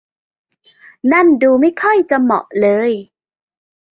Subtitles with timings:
[1.11, 2.91] นั่นดูไม่ค่อยจะเหมาะเลย